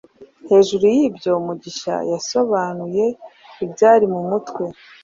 Hejuru 0.49 0.83
y'ibiryo, 0.95 1.31
Mugisha 1.45 1.95
yasobanuye 2.11 3.05
ibyari 3.65 4.05
mu 4.13 4.21
mutwe 4.29 4.63